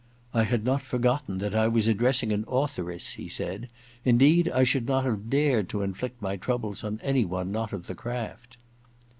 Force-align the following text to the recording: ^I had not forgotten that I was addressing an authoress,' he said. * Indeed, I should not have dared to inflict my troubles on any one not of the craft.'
^I 0.33 0.45
had 0.47 0.65
not 0.65 0.81
forgotten 0.81 1.37
that 1.37 1.53
I 1.53 1.67
was 1.67 1.87
addressing 1.87 2.31
an 2.31 2.43
authoress,' 2.47 3.13
he 3.17 3.27
said. 3.27 3.69
* 3.87 4.03
Indeed, 4.03 4.49
I 4.49 4.63
should 4.63 4.87
not 4.87 5.05
have 5.05 5.29
dared 5.29 5.69
to 5.69 5.83
inflict 5.83 6.19
my 6.23 6.37
troubles 6.37 6.83
on 6.83 6.99
any 7.03 7.23
one 7.23 7.51
not 7.51 7.71
of 7.71 7.85
the 7.85 7.93
craft.' 7.93 8.57